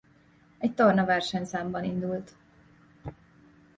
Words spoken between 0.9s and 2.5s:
versenyszámban indult.